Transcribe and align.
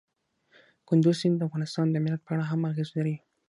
کندز 0.87 1.15
سیند 1.21 1.35
د 1.39 1.41
افغانستان 1.47 1.85
د 1.89 1.95
امنیت 1.99 2.21
په 2.23 2.31
اړه 2.33 2.45
هم 2.51 2.61
اغېز 2.71 2.89
لري. 2.97 3.15